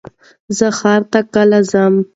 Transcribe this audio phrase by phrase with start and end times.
[0.57, 1.93] زه ښار ته کله ځم؟